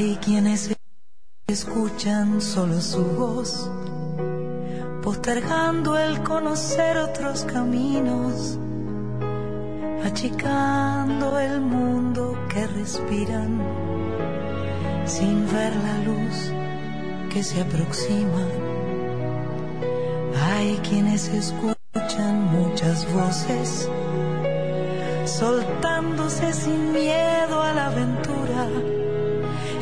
Hay 0.00 0.16
quienes 0.24 0.74
escuchan 1.46 2.40
solo 2.40 2.80
su 2.80 3.04
voz, 3.04 3.70
postergando 5.02 5.98
el 5.98 6.22
conocer 6.22 6.96
otros 6.96 7.44
caminos, 7.44 8.58
achicando 10.02 11.38
el 11.38 11.60
mundo 11.60 12.34
que 12.48 12.66
respiran, 12.66 13.60
sin 15.04 15.46
ver 15.52 15.76
la 15.76 15.98
luz 15.98 16.50
que 17.30 17.42
se 17.42 17.60
aproxima. 17.60 18.46
Hay 20.50 20.78
quienes 20.78 21.28
escuchan 21.28 22.44
muchas 22.50 23.06
voces, 23.12 23.86
soltándose 25.26 26.54
sin 26.54 26.90
miedo 26.90 27.60
a 27.60 27.74
la 27.74 27.88
aventura, 27.88 28.66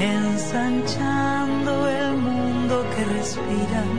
ensanchando 0.01 1.89
el 1.89 2.17
mundo 2.17 2.85
que 2.95 3.05
respiran, 3.05 3.91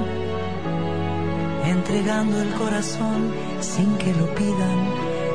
entregando 1.66 2.42
el 2.42 2.54
corazón 2.54 3.34
sin 3.60 3.98
que 3.98 4.14
lo 4.14 4.34
pidan. 4.34 4.80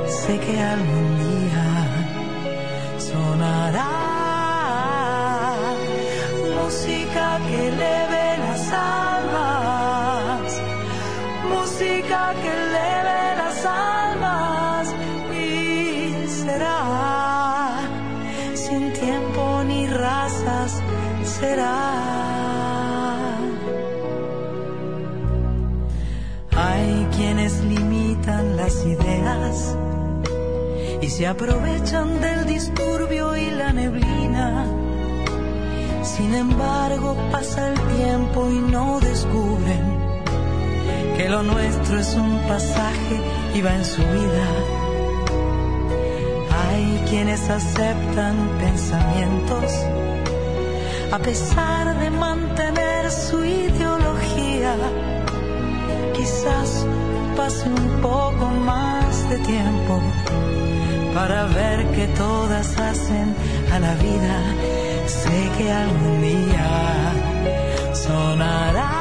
Sé 0.07 0.39
que 0.39 0.61
algún 0.61 1.19
día 1.19 1.67
sonará 2.99 4.05
música 6.63 7.39
que 7.47 7.69
eleve 7.69 8.39
las 8.39 8.73
almas, 8.73 10.61
música 11.51 12.35
que 12.41 12.49
eleve 12.49 13.37
las 13.37 13.67
almas 13.67 14.04
quienes 27.35 27.65
limitan 27.65 28.57
las 28.57 28.87
ideas 28.87 29.77
y 31.03 31.09
se 31.09 31.27
aprovechan 31.27 32.21
del 32.21 32.47
disturbio 32.47 33.37
y 33.37 33.51
la 33.51 33.73
neblina. 33.73 34.67
Sin 36.05 36.33
embargo, 36.33 37.17
pasa 37.33 37.73
el 37.73 37.81
tiempo 37.97 38.49
y 38.51 38.59
no 38.59 39.01
descubren 39.01 39.83
que 41.17 41.29
lo 41.29 41.43
nuestro 41.43 41.99
es 41.99 42.15
un 42.15 42.39
pasaje 42.47 43.21
y 43.55 43.63
va 43.63 43.75
en 43.75 43.85
su 43.85 44.03
vida. 44.03 44.49
Hay 46.69 47.05
quienes 47.09 47.51
aceptan 47.51 48.37
pensamientos 48.61 49.73
a 51.11 51.19
pesar 51.19 51.99
de 51.99 52.11
mantener 52.11 53.11
su 53.11 53.45
ideología. 53.45 54.77
Quizás 56.15 56.87
pase 57.37 57.69
un 57.69 58.01
poco 58.01 58.47
más 58.65 59.29
de 59.29 59.39
tiempo 59.39 60.01
para 61.15 61.47
ver 61.47 61.87
que 61.93 62.07
todas 62.09 62.79
hacen 62.79 63.35
a 63.73 63.79
la 63.79 63.95
vida. 63.95 64.39
Sé 65.07 65.51
que 65.57 65.73
algún 65.73 66.21
día 66.21 67.13
sonará 67.93 68.94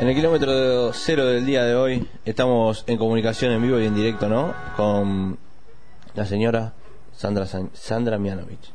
En 0.00 0.08
el 0.08 0.14
kilómetro 0.14 0.92
cero 0.94 1.26
del 1.26 1.44
día 1.44 1.62
de 1.64 1.74
hoy 1.74 2.08
estamos 2.24 2.84
en 2.86 2.96
comunicación 2.96 3.52
en 3.52 3.60
vivo 3.62 3.78
y 3.78 3.84
en 3.86 3.94
directo, 3.94 4.28
¿no? 4.30 4.54
Con 4.74 5.38
la 6.14 6.24
señora 6.24 6.72
Sandra 7.12 7.44
San- 7.44 7.68
Sandra 7.74 8.16
Mianovich. 8.16 8.72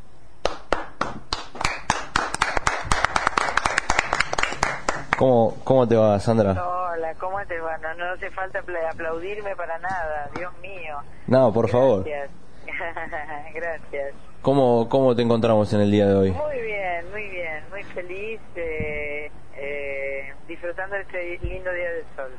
¿Cómo, 5.17 5.57
¿Cómo 5.63 5.87
te 5.87 5.95
va, 5.95 6.19
Sandra? 6.19 6.51
Hola, 6.51 7.13
¿cómo 7.19 7.37
te 7.47 7.59
va? 7.59 7.77
No, 7.77 7.93
no 7.95 8.11
hace 8.13 8.29
falta 8.31 8.59
apla- 8.59 8.91
aplaudirme 8.91 9.55
para 9.55 9.79
nada, 9.79 10.29
Dios 10.37 10.51
mío. 10.61 10.97
No, 11.27 11.53
por 11.53 11.69
favor. 11.69 12.03
Gracias. 12.03 12.29
Gracias. 13.55 14.13
¿Cómo, 14.41 14.87
¿Cómo 14.89 15.15
te 15.15 15.21
encontramos 15.21 15.71
en 15.73 15.81
el 15.81 15.89
día 15.91 16.05
de 16.07 16.15
hoy? 16.15 16.31
Muy 16.31 16.61
bien, 16.61 17.09
muy 17.11 17.29
bien, 17.29 17.63
muy 17.71 17.83
feliz, 17.85 18.39
eh, 18.55 19.31
eh, 19.57 20.33
disfrutando 20.47 20.95
este 20.95 21.39
lindo 21.41 21.71
día 21.71 21.91
del 21.91 22.03
sol. 22.15 22.31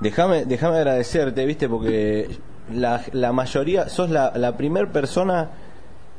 Déjame, 0.00 0.44
déjame 0.44 0.76
agradecerte, 0.78 1.44
viste, 1.44 1.68
porque 1.68 2.28
la, 2.72 3.02
la 3.12 3.32
mayoría, 3.32 3.88
sos 3.88 4.10
la, 4.10 4.32
la 4.36 4.56
primer 4.56 4.88
persona 4.88 5.50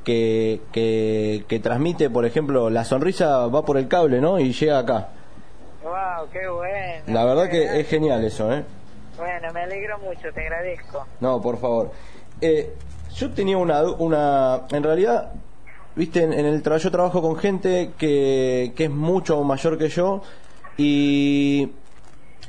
que, 0.04 0.62
que, 0.72 1.46
que 1.48 1.60
transmite, 1.60 2.10
por 2.10 2.25
ejemplo, 2.25 2.69
la 2.69 2.84
sonrisa 2.84 3.48
va 3.48 3.63
por 3.63 3.78
el 3.78 3.88
cable, 3.88 4.19
¿no? 4.19 4.40
Y 4.40 4.51
llega 4.51 4.80
acá. 4.80 5.10
¡Wow! 5.84 6.30
¡Qué 6.31 6.48
bueno! 6.48 7.04
La 7.07 7.25
verdad 7.25 7.50
que 7.50 7.80
es 7.80 7.88
genial 7.88 8.24
eso, 8.25 8.52
¿eh? 8.54 8.63
Bueno, 9.18 9.54
me 9.54 9.62
alegro 9.62 9.98
mucho, 10.00 10.31
te 10.34 10.42
agradezco. 10.42 11.06
No, 11.19 11.42
por 11.42 11.57
favor. 11.60 11.92
Eh, 12.42 12.74
yo 13.16 13.31
tenía 13.31 13.57
una, 13.57 13.84
una... 13.84 14.62
En 14.72 14.84
realidad, 14.84 15.31
viste, 15.95 16.24
en, 16.24 16.34
en 16.34 16.45
el 16.45 16.62
trabajo 16.62 16.84
yo 16.84 16.92
trabajo 16.92 17.22
con 17.22 17.38
gente 17.38 17.92
que, 17.98 18.74
que 18.75 18.86
es 18.86 18.90
mucho 18.90 19.42
mayor 19.44 19.78
que 19.78 19.90
yo 19.90 20.22
y 20.80 21.70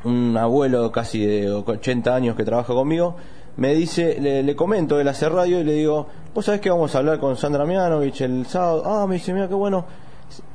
un 0.05 0.37
abuelo 0.37 0.91
casi 0.93 1.27
de 1.27 1.51
80 1.51 2.15
años 2.15 2.37
que 2.37 2.45
trabaja 2.45 2.73
conmigo 2.73 3.17
me 3.57 3.75
dice, 3.75 4.19
le, 4.21 4.43
le 4.43 4.57
comento, 4.57 5.01
él 5.01 5.09
hace 5.09 5.29
radio 5.29 5.61
y 5.61 5.65
le 5.65 5.75
digo, 5.75 6.07
vos 6.33 6.45
sabés 6.45 6.61
que 6.61 6.71
vamos 6.71 6.95
a 6.95 6.99
hablar 6.99 7.19
con 7.19 7.37
Sandra 7.37 7.67
Mianovich 7.67 8.21
el 8.23 8.47
sábado. 8.47 8.85
Ah, 8.87 9.07
me 9.07 9.17
dice, 9.17 9.35
mira 9.35 9.49
qué 9.49 9.55
bueno. 9.55 9.85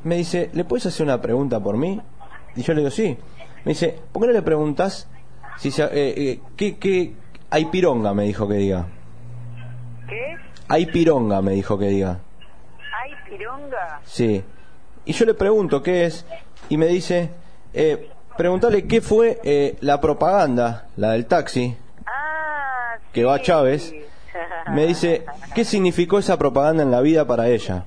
Me 0.04 0.16
dice, 0.16 0.50
¿le 0.54 0.64
puedes 0.64 0.86
hacer 0.86 1.06
una 1.06 1.22
pregunta 1.22 1.60
por 1.60 1.78
mí? 1.78 2.02
Y 2.56 2.62
yo 2.62 2.74
le 2.74 2.80
digo, 2.80 2.90
sí. 2.90 3.18
Me 3.66 3.74
dice, 3.74 4.00
¿por 4.12 4.22
qué 4.22 4.28
no 4.28 4.34
le 4.34 4.42
preguntas 4.42 5.08
si 5.58 5.70
se, 5.70 5.84
eh, 5.84 5.90
eh, 5.94 6.40
qué, 6.56 6.78
qué 6.78 7.14
hay 7.50 7.66
pironga? 7.66 8.14
Me 8.14 8.24
dijo 8.24 8.48
que 8.48 8.56
diga. 8.56 8.88
¿Qué? 10.08 10.38
Hay 10.70 10.86
pironga, 10.88 11.42
me 11.42 11.52
dijo 11.52 11.78
que 11.78 11.88
diga. 11.88 12.20
¿Hay 13.04 13.12
pironga? 13.30 14.00
Sí. 14.06 14.42
Y 15.06 15.14
yo 15.14 15.26
le 15.26 15.34
pregunto 15.34 15.84
qué 15.84 16.06
es 16.06 16.26
y 16.70 16.78
me 16.78 16.88
dice, 16.88 17.30
eh, 17.76 18.10
preguntarle 18.38 18.88
qué 18.88 19.02
fue 19.02 19.40
eh, 19.44 19.78
la 19.82 20.00
propaganda, 20.02 20.88
la 20.98 21.12
del 21.12 21.26
taxi, 21.28 21.78
Ah, 22.06 22.98
que 23.14 23.24
va. 23.24 23.42
Chávez. 23.42 23.94
Me 24.68 24.86
dice, 24.86 25.26
¿qué 25.54 25.64
significó 25.64 26.18
esa 26.20 26.38
propaganda 26.38 26.84
en 26.84 26.92
la 26.92 27.02
vida 27.02 27.26
para 27.26 27.48
ella? 27.48 27.86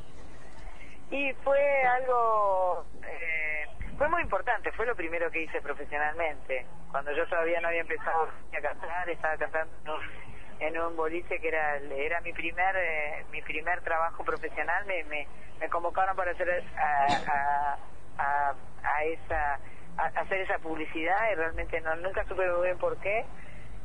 Y 1.10 1.32
fue 1.44 1.58
algo, 1.84 2.84
eh, 3.02 3.66
fue 3.98 4.08
muy 4.08 4.22
importante, 4.22 4.70
fue 4.72 4.86
lo 4.86 4.94
primero 4.94 5.30
que 5.30 5.42
hice 5.42 5.60
profesionalmente. 5.60 6.66
Cuando 6.90 7.10
yo 7.12 7.26
todavía 7.28 7.60
no 7.60 7.68
había 7.68 7.80
empezado 7.82 8.28
a 8.56 8.60
cantar, 8.62 9.10
estaba 9.10 9.36
cantando 9.36 9.74
en 9.84 9.90
un, 9.90 10.76
en 10.76 10.80
un 10.80 10.96
boliche 10.96 11.38
que 11.40 11.48
era 11.48 11.76
era 11.76 12.20
mi 12.20 12.32
primer 12.32 12.76
eh, 12.76 13.24
mi 13.32 13.42
primer 13.42 13.80
trabajo 13.82 14.24
profesional, 14.24 14.84
me, 14.86 15.04
me, 15.04 15.26
me 15.60 15.68
convocaron 15.68 16.16
para 16.16 16.30
hacer 16.30 16.48
a, 16.76 17.06
a, 17.32 17.78
a, 18.18 18.54
a 18.84 19.04
esa 19.04 19.58
a 19.98 20.06
hacer 20.20 20.40
esa 20.40 20.58
publicidad 20.58 21.16
y 21.32 21.34
realmente 21.34 21.80
no 21.80 21.94
nunca 21.96 22.24
supe 22.24 22.48
muy 22.50 22.66
bien 22.66 22.78
por 22.78 22.96
qué. 22.98 23.24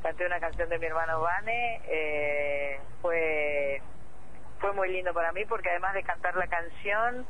Canté 0.02 0.26
una 0.26 0.40
canción 0.40 0.70
de 0.70 0.78
mi 0.80 0.86
hermano 0.86 1.22
Vane, 1.22 1.82
eh, 1.88 2.80
fue 3.02 3.82
fue 4.60 4.72
muy 4.74 4.90
lindo 4.92 5.14
para 5.14 5.32
mí 5.34 5.44
porque 5.46 5.70
además 5.70 5.94
de 5.94 6.04
cantar 6.04 6.36
la 6.36 6.48
canción 6.48 7.26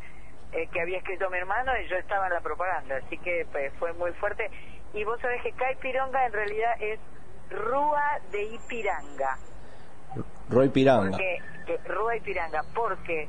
eh, 0.52 0.68
que 0.72 0.82
había 0.82 1.00
escrito 1.00 1.30
mi 1.32 1.38
hermano, 1.40 1.72
yo 1.90 1.96
estaba 1.98 2.28
en 2.28 2.34
la 2.34 2.42
propaganda, 2.42 2.98
así 2.98 3.18
que 3.18 3.48
pues, 3.52 3.74
fue 3.80 3.92
muy 3.94 4.12
fuerte. 4.14 4.52
Y 4.94 5.04
vos 5.04 5.20
sabés 5.20 5.42
que 5.42 5.52
Caipironga 5.54 6.26
en 6.28 6.34
realidad 6.34 6.74
es 6.80 7.00
Rúa 7.50 8.20
de 8.32 8.44
Ipiranga, 8.44 9.38
Roy 10.50 10.70
Piranga. 10.70 11.10
porque 11.10 11.38
que- 11.66 11.78
Rúa 11.90 12.16
Ipiranga, 12.18 12.62
porque 12.76 13.28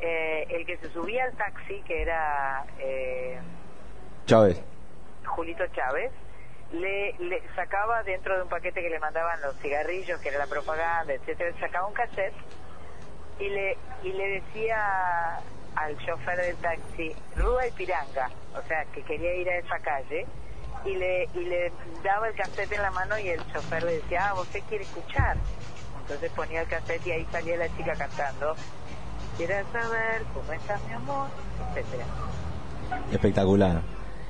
eh, 0.00 0.46
el 0.50 0.66
que 0.66 0.76
se 0.78 0.88
subía 0.90 1.24
al 1.24 1.36
taxi, 1.36 1.80
que 1.82 2.02
era 2.02 2.64
eh, 2.80 3.38
Chávez. 4.26 4.60
Julito 5.26 5.64
Chávez, 5.68 6.10
le, 6.72 7.12
le 7.18 7.42
sacaba 7.54 8.02
dentro 8.02 8.36
de 8.36 8.42
un 8.42 8.48
paquete 8.48 8.80
que 8.80 8.90
le 8.90 8.98
mandaban 8.98 9.40
los 9.42 9.56
cigarrillos, 9.58 10.20
que 10.20 10.28
era 10.28 10.38
la 10.38 10.46
propaganda, 10.46 11.12
etcétera, 11.12 11.52
sacaba 11.60 11.86
un 11.86 11.94
cassette 11.94 12.34
y 13.38 13.48
le 13.48 13.76
y 14.02 14.12
le 14.12 14.40
decía 14.40 15.40
al 15.76 15.96
chofer 15.98 16.38
del 16.40 16.56
taxi 16.56 17.14
Rúa 17.36 17.66
y 17.66 17.72
Piranga, 17.72 18.30
o 18.56 18.62
sea, 18.68 18.84
que 18.86 19.02
quería 19.02 19.34
ir 19.34 19.48
a 19.50 19.56
esa 19.58 19.78
calle 19.80 20.26
y 20.84 20.94
le 20.96 21.24
y 21.34 21.44
le 21.44 21.72
daba 22.02 22.28
el 22.28 22.34
cassette 22.34 22.72
en 22.72 22.82
la 22.82 22.90
mano 22.90 23.18
y 23.18 23.28
el 23.28 23.40
chofer 23.52 23.82
le 23.82 23.94
decía, 23.94 24.28
ah, 24.30 24.34
usted 24.40 24.60
quiere 24.68 24.84
escuchar. 24.84 25.36
Entonces 26.00 26.30
ponía 26.32 26.60
el 26.62 26.68
cassette 26.68 27.06
y 27.06 27.10
ahí 27.12 27.26
salía 27.32 27.56
la 27.56 27.68
chica 27.76 27.94
cantando, 27.94 28.54
quieres 29.36 29.64
saber 29.72 30.22
cómo 30.34 30.52
está 30.52 30.78
mi 30.86 30.92
amor, 30.92 31.28
etcétera. 31.74 32.04
Espectacular. 33.12 33.80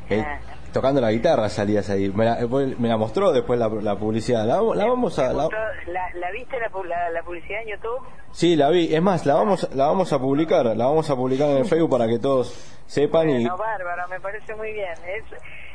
Eh, 0.08 0.22
Ah. 0.24 0.38
Tocando 0.74 1.00
la 1.00 1.10
guitarra 1.10 1.48
salías 1.48 1.88
ahí. 1.88 2.10
Me 2.10 2.26
la, 2.26 2.38
eh, 2.40 2.74
me 2.78 2.88
la 2.88 2.98
mostró 2.98 3.32
después 3.32 3.58
la, 3.58 3.68
la 3.68 3.96
publicidad. 3.96 4.44
La, 4.46 4.56
vamos- 4.56 4.76
la 4.76 4.84
vamos 4.86 5.18
a... 5.18 5.28
¿Te 5.28 5.34
la-? 5.34 5.48
¿La, 5.86 6.12
la 6.14 6.30
viste 6.32 6.60
la, 6.60 6.70
pu- 6.70 6.84
la, 6.84 7.08
la 7.10 7.22
publicidad 7.22 7.62
en 7.62 7.68
YouTube? 7.68 8.00
sí, 8.32 8.56
la 8.56 8.68
vi. 8.68 8.94
Es 8.94 9.00
más, 9.00 9.24
la 9.24 9.34
vamos, 9.34 9.66
la 9.74 9.86
vamos 9.86 10.12
a 10.12 10.18
publicar. 10.18 10.66
La 10.76 10.84
vamos 10.86 11.08
a 11.08 11.16
publicar 11.16 11.48
en 11.48 11.56
el 11.58 11.64
Facebook 11.64 11.90
para 11.90 12.06
que 12.06 12.18
todos 12.18 12.52
sepan 12.86 13.30
y... 13.30 13.44
No, 13.44 13.56
bárbaro, 13.56 14.06
me 14.08 14.20
parece 14.20 14.54
muy 14.56 14.72
bien. 14.72 14.92
Es, 14.92 15.24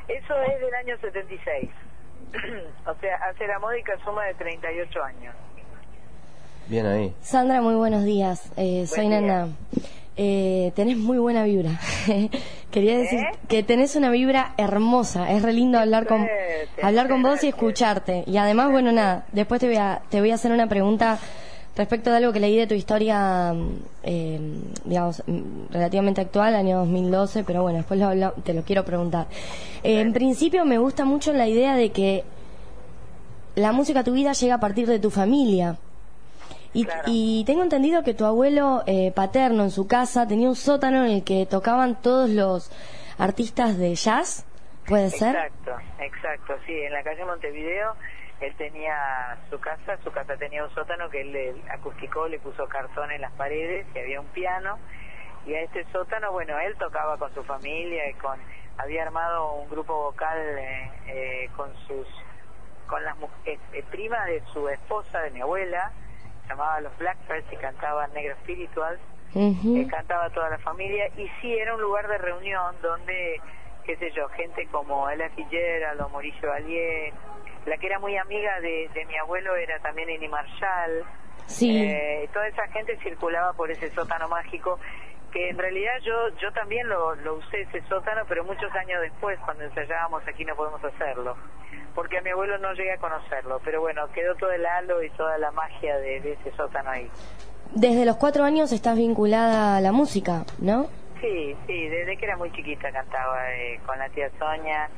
eso 0.08 0.34
es 0.42 0.60
del 0.62 0.74
año 0.76 0.96
76. 1.02 1.70
o 2.86 2.94
sea, 3.02 3.16
hace 3.30 3.48
la 3.48 3.58
módica 3.58 3.94
suma 4.06 4.26
de 4.26 4.34
38 4.36 5.04
años. 5.04 5.34
Bien 6.68 6.86
ahí. 6.86 7.16
Sandra, 7.22 7.62
muy 7.62 7.74
buenos 7.76 8.04
días. 8.04 8.52
Eh, 8.58 8.86
soy 8.86 9.08
día. 9.08 9.22
Nana. 9.22 9.48
Eh, 10.22 10.74
tenés 10.76 10.98
muy 10.98 11.18
buena 11.18 11.44
vibra. 11.46 11.80
Quería 12.72 12.98
decir 12.98 13.20
¿Eh? 13.20 13.32
que 13.48 13.64
tenés 13.64 13.96
una 13.96 14.10
vibra 14.12 14.54
hermosa. 14.58 15.32
Es 15.32 15.42
re 15.44 15.54
lindo 15.54 15.80
hablar 15.80 16.08
con 16.08 16.28
hablar 16.82 17.08
con 17.08 17.24
vos 17.24 17.42
y 17.46 17.48
escucharte. 17.48 18.26
Y 18.28 18.36
además, 18.36 18.70
bueno, 18.70 18.92
nada. 18.92 19.26
Después 19.32 19.62
te 19.62 19.68
voy 19.68 19.78
a 19.78 20.02
te 20.10 20.20
voy 20.20 20.32
a 20.32 20.36
hacer 20.36 20.52
una 20.52 20.68
pregunta 20.68 21.18
respecto 21.78 22.10
de 22.12 22.18
algo 22.18 22.34
que 22.34 22.42
leí 22.42 22.58
de 22.58 22.68
tu 22.68 22.74
historia, 22.74 23.56
eh, 24.04 24.40
digamos, 24.84 25.24
relativamente 25.70 26.20
actual, 26.20 26.54
año 26.54 26.80
2012. 26.80 27.46
Pero 27.46 27.62
bueno, 27.62 27.78
después 27.78 27.98
lo 27.98 28.08
habla- 28.08 28.34
te 28.44 28.54
lo 28.54 28.64
quiero 28.64 28.84
preguntar. 28.84 29.28
Eh, 29.84 30.02
en 30.02 30.12
principio, 30.12 30.66
me 30.66 30.80
gusta 30.80 31.06
mucho 31.06 31.32
la 31.32 31.48
idea 31.48 31.76
de 31.78 31.92
que 31.94 32.26
la 33.56 33.72
música 33.72 34.02
a 34.02 34.04
tu 34.04 34.12
vida 34.12 34.34
llega 34.34 34.56
a 34.56 34.60
partir 34.60 34.86
de 34.86 35.00
tu 35.00 35.10
familia. 35.12 35.78
Y, 36.74 36.86
Claro. 36.86 37.04
y 37.08 37.44
tengo 37.46 37.64
entendido 37.64 38.04
que 38.04 38.14
tu 38.14 38.26
abuelo 38.26 38.84
eh, 38.86 39.12
paterno 39.16 39.64
en 39.64 39.72
su 39.72 39.88
casa 39.88 40.28
tenía 40.28 40.50
un 40.50 40.56
sótano 40.56 41.06
en 41.06 41.12
el 41.12 41.24
que 41.24 41.46
tocaban 41.46 42.00
todos 42.02 42.30
los 42.30 42.72
artistas 43.18 43.78
de 43.78 43.96
jazz, 43.96 44.46
¿puede 44.88 45.10
ser? 45.10 45.36
Exacto, 45.36 45.72
exacto, 46.00 46.56
sí, 46.66 46.74
en 46.74 46.94
la 46.94 47.04
calle 47.04 47.26
Montevideo 47.26 47.96
él 48.40 48.56
tenía 48.56 49.38
su 49.50 49.60
casa, 49.60 49.98
su 50.04 50.12
casa 50.12 50.38
tenía 50.38 50.64
un 50.64 50.74
sótano 50.74 51.10
que 51.10 51.22
él 51.22 51.32
le 51.32 51.56
acusticó, 51.70 52.28
le 52.28 52.40
puso 52.40 52.68
cartón 52.68 53.12
en 53.12 53.22
las 53.22 53.34
paredes 53.34 53.86
y 53.94 54.00
había 54.00 54.22
un 54.22 54.28
piano 54.28 54.78
y 55.46 55.56
a 55.56 55.62
este 55.62 55.86
sótano, 55.92 56.32
bueno, 56.32 56.58
él 56.60 56.76
tocaba 56.78 57.18
con 57.18 57.34
su 57.34 57.44
familia 57.44 58.10
y 58.10 58.14
con 58.14 58.40
había 58.78 59.04
armado 59.04 59.56
un 59.56 59.70
grupo 59.70 59.94
vocal 59.94 60.38
eh, 60.38 60.92
eh, 61.08 61.50
con 61.58 61.76
sus 61.88 62.08
con 62.88 63.04
las 63.04 63.16
eh, 63.46 63.60
eh, 63.74 63.84
primas 63.92 64.26
de 64.26 64.42
su 64.54 64.68
esposa, 64.70 65.20
de 65.22 65.32
mi 65.32 65.42
abuela, 65.42 65.92
llamaba 66.50 66.82
Los 66.82 66.98
Blackbirds 66.98 67.52
y 67.52 67.56
cantaban 67.58 68.12
Negro 68.14 68.36
Spirituals 68.44 69.00
que 69.32 69.88
cantaba 69.88 70.30
toda 70.32 70.50
la 70.50 70.58
familia 70.58 71.08
y 71.16 71.30
sí 71.40 71.54
era 71.54 71.76
un 71.76 71.82
lugar 71.82 72.08
de 72.08 72.18
reunión 72.18 72.76
donde 72.82 73.40
qué 73.86 73.96
sé 73.98 74.12
yo 74.16 74.28
gente 74.30 74.68
como 74.72 75.08
Ella 75.10 75.30
Fitzgerald 75.36 76.02
o 76.02 76.10
Mauricio 76.10 76.50
Valier 76.50 77.14
la 77.66 77.78
que 77.78 77.86
era 77.86 78.00
muy 78.00 78.18
amiga 78.18 78.60
de, 78.60 78.90
de 78.94 79.06
mi 79.06 79.16
abuelo 79.18 79.56
era 79.56 79.80
también 79.80 80.10
Eni 80.10 80.28
Marshall 80.28 81.06
Sí. 81.50 81.76
Eh, 81.76 82.30
toda 82.32 82.48
esa 82.48 82.68
gente 82.68 82.96
circulaba 82.98 83.54
por 83.54 83.72
ese 83.72 83.90
sótano 83.90 84.28
mágico 84.30 84.80
que 85.32 85.50
en 85.50 85.58
realidad 85.58 85.94
yo 86.04 86.30
yo 86.42 86.52
también 86.54 86.88
lo, 86.88 87.16
lo 87.16 87.36
usé 87.36 87.62
ese 87.62 87.82
sótano 87.88 88.22
pero 88.28 88.44
muchos 88.44 88.74
años 88.76 89.02
después 89.02 89.38
cuando 89.46 89.64
ensayábamos 89.64 90.28
aquí 90.28 90.46
no 90.46 90.56
podemos 90.56 90.84
hacerlo 90.84 91.36
porque 91.96 92.18
a 92.18 92.22
mi 92.22 92.30
abuelo 92.30 92.58
no 92.58 92.74
llegué 92.74 92.94
a 92.94 92.98
conocerlo 92.98 93.60
pero 93.64 93.82
bueno 93.82 94.08
quedó 94.14 94.36
todo 94.36 94.52
el 94.52 94.66
halo 94.66 95.04
y 95.04 95.10
toda 95.12 95.38
la 95.38 95.52
magia 95.52 95.98
de, 95.98 96.20
de 96.22 96.34
ese 96.34 96.52
sótano 96.56 96.90
ahí 96.90 97.10
Desde 97.74 98.06
los 98.06 98.16
cuatro 98.18 98.44
años 98.44 98.72
estás 98.72 98.98
vinculada 98.98 99.78
a 99.78 99.82
la 99.82 99.92
música, 99.92 100.44
¿no? 100.60 100.88
Sí, 101.22 101.56
sí, 101.68 101.88
desde 101.90 102.16
que 102.18 102.26
era 102.26 102.38
muy 102.38 102.52
chiquita 102.52 102.92
cantaba 102.92 103.54
eh, 103.54 103.80
con 103.86 104.00
la 104.00 104.08
tía 104.10 104.32
Sonia. 104.40 104.90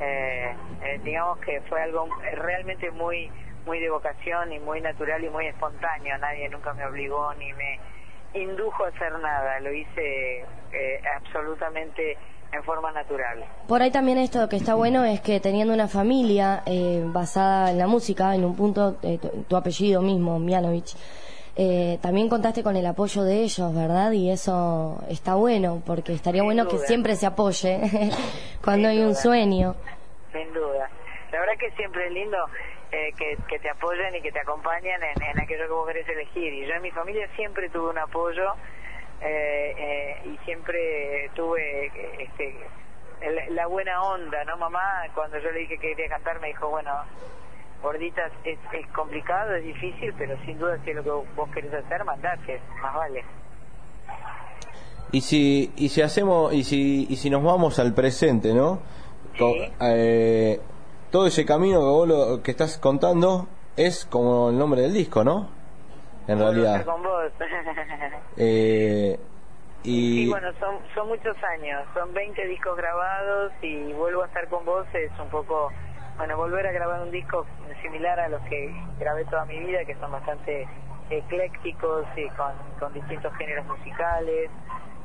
Eh, 0.00 0.54
eh, 0.82 1.00
digamos 1.04 1.38
que 1.40 1.60
fue 1.68 1.82
algo 1.82 2.08
realmente 2.34 2.90
muy 2.90 3.30
muy 3.66 3.78
de 3.80 3.90
vocación 3.90 4.50
y 4.52 4.58
muy 4.60 4.80
natural 4.80 5.22
y 5.22 5.28
muy 5.28 5.46
espontáneo. 5.46 6.16
Nadie 6.18 6.48
nunca 6.48 6.72
me 6.72 6.86
obligó 6.86 7.34
ni 7.34 7.52
me 7.52 7.78
indujo 8.34 8.84
a 8.84 8.88
hacer 8.88 9.12
nada. 9.18 9.60
Lo 9.60 9.72
hice 9.72 10.40
eh, 10.72 11.00
absolutamente 11.16 12.16
en 12.52 12.62
forma 12.64 12.92
natural. 12.92 13.44
Por 13.66 13.82
ahí 13.82 13.90
también 13.90 14.18
esto 14.18 14.48
que 14.48 14.56
está 14.56 14.74
bueno 14.74 15.04
es 15.04 15.20
que 15.20 15.40
teniendo 15.40 15.74
una 15.74 15.88
familia 15.88 16.62
eh, 16.66 17.02
basada 17.04 17.70
en 17.70 17.78
la 17.78 17.86
música, 17.86 18.34
en 18.34 18.44
un 18.44 18.56
punto, 18.56 18.96
eh, 19.02 19.18
tu, 19.18 19.28
tu 19.42 19.56
apellido 19.56 20.00
mismo, 20.00 20.38
Mianovich, 20.38 20.96
eh, 21.60 21.98
también 22.00 22.28
contaste 22.28 22.62
con 22.62 22.76
el 22.76 22.86
apoyo 22.86 23.24
de 23.24 23.42
ellos, 23.42 23.74
¿verdad? 23.74 24.12
Y 24.12 24.30
eso 24.30 25.02
está 25.08 25.34
bueno, 25.34 25.82
porque 25.84 26.12
estaría 26.12 26.42
Sin 26.42 26.46
bueno 26.46 26.68
que 26.68 26.78
siempre 26.78 27.16
se 27.16 27.26
apoye 27.26 27.80
cuando 28.64 28.88
Sin 28.88 28.98
hay 28.98 29.04
un 29.04 29.16
sueño. 29.16 29.74
Sin 30.32 30.52
duda. 30.54 30.88
La 31.32 31.40
verdad 31.40 31.54
que 31.58 31.70
siempre 31.72 32.06
es 32.06 32.12
lindo 32.12 32.38
eh, 32.92 33.12
que, 33.18 33.36
que 33.48 33.58
te 33.58 33.70
apoyen 33.70 34.14
y 34.14 34.20
que 34.22 34.32
te 34.32 34.40
acompañen 34.40 35.02
en, 35.02 35.22
en 35.22 35.38
aquello 35.40 35.66
que 35.66 35.72
vos 35.72 35.86
querés 35.86 36.08
elegir. 36.08 36.52
Y 36.54 36.66
yo 36.66 36.74
en 36.74 36.82
mi 36.82 36.90
familia 36.90 37.28
siempre 37.36 37.68
tuve 37.70 37.90
un 37.90 37.98
apoyo 37.98 38.54
eh, 39.20 39.74
eh, 39.78 40.16
y 40.26 40.38
siempre 40.44 41.30
tuve 41.34 41.86
este, 42.22 42.56
el- 43.20 43.54
la 43.54 43.66
buena 43.66 44.02
onda, 44.02 44.44
¿no, 44.44 44.56
mamá? 44.56 45.02
Cuando 45.14 45.38
yo 45.38 45.50
le 45.50 45.60
dije 45.60 45.74
que 45.78 45.88
quería 45.94 46.08
cantar, 46.08 46.40
me 46.40 46.48
dijo, 46.48 46.68
bueno, 46.68 46.92
gorditas, 47.82 48.32
es, 48.44 48.58
es 48.72 48.86
complicado, 48.88 49.54
es 49.56 49.64
difícil, 49.64 50.14
pero 50.16 50.36
sin 50.44 50.58
duda 50.58 50.78
si 50.84 50.90
es 50.90 50.96
lo 50.96 51.02
que 51.04 51.10
vos 51.10 51.50
querés 51.52 51.72
hacer, 51.74 52.04
mandate, 52.04 52.60
más 52.80 52.94
vale. 52.94 53.24
Y 55.10 55.20
si, 55.22 55.72
y 55.76 55.88
si 55.88 56.02
hacemos, 56.02 56.52
y 56.52 56.64
si, 56.64 57.06
y 57.08 57.16
si 57.16 57.30
nos 57.30 57.42
vamos 57.42 57.78
al 57.78 57.94
presente, 57.94 58.52
¿no? 58.52 58.80
Sí. 59.36 59.72
eh, 59.80 60.60
todo 61.10 61.26
ese 61.26 61.44
camino 61.44 61.80
que 61.80 61.86
vos 61.86 62.08
lo, 62.08 62.42
que 62.42 62.50
estás 62.50 62.78
contando 62.78 63.48
es 63.76 64.04
como 64.04 64.50
el 64.50 64.58
nombre 64.58 64.82
del 64.82 64.92
disco, 64.92 65.24
¿no? 65.24 65.48
En 66.26 66.40
a 66.40 66.44
realidad. 66.44 66.76
estar 66.80 66.94
con 66.94 67.02
vos. 67.02 67.32
Eh, 68.40 69.18
y 69.82 70.24
Sí, 70.24 70.28
bueno, 70.30 70.52
son, 70.60 70.76
son 70.94 71.08
muchos 71.08 71.36
años, 71.54 71.82
son 71.92 72.14
20 72.14 72.46
discos 72.46 72.76
grabados 72.76 73.52
y 73.62 73.92
vuelvo 73.94 74.22
a 74.22 74.26
estar 74.26 74.46
con 74.48 74.64
vos 74.64 74.86
es 74.92 75.10
un 75.18 75.28
poco, 75.28 75.72
bueno, 76.16 76.36
volver 76.36 76.66
a 76.66 76.72
grabar 76.72 77.02
un 77.02 77.10
disco 77.10 77.46
similar 77.82 78.20
a 78.20 78.28
los 78.28 78.40
que 78.42 78.72
grabé 79.00 79.24
toda 79.24 79.44
mi 79.46 79.58
vida, 79.58 79.84
que 79.84 79.96
son 79.96 80.12
bastante 80.12 80.68
eclécticos 81.10 82.06
y 82.16 82.28
con, 82.30 82.52
con 82.78 82.92
distintos 82.92 83.34
géneros 83.36 83.66
musicales, 83.66 84.50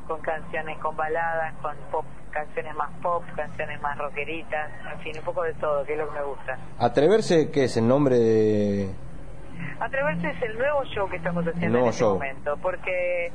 con 0.08 0.22
canciones, 0.22 0.78
con 0.80 0.96
baladas, 0.96 1.54
con 1.62 1.76
pop 1.92 2.06
canciones 2.34 2.76
más 2.76 2.92
pop, 3.02 3.24
canciones 3.36 3.80
más 3.82 3.98
rockeritas, 3.98 4.72
en 4.92 5.00
fin, 5.02 5.14
un 5.18 5.24
poco 5.24 5.44
de 5.44 5.54
todo, 5.54 5.86
que 5.86 5.94
es 5.94 6.00
lo 6.00 6.10
que 6.12 6.20
me 6.20 6.26
gusta. 6.26 6.58
Atreverse, 6.80 7.52
¿qué 7.52 7.66
es 7.66 7.78
el 7.78 7.88
nombre 7.88 8.18
de...? 8.18 8.90
Atreverse 9.80 10.30
es 10.32 10.42
el 10.42 10.58
nuevo 10.58 10.84
show 10.86 11.08
que 11.10 11.18
estamos 11.18 11.46
haciendo 11.46 11.78
en 11.78 11.86
este 11.86 12.04
momento, 12.04 12.58
porque 12.58 13.32